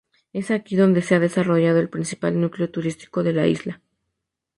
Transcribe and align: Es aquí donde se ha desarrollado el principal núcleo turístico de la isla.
Es 0.33 0.49
aquí 0.49 0.75
donde 0.77 1.03
se 1.03 1.13
ha 1.13 1.19
desarrollado 1.19 1.77
el 1.77 1.87
principal 1.91 2.39
núcleo 2.41 2.71
turístico 2.71 3.21
de 3.21 3.33
la 3.33 3.45
isla. 3.45 3.83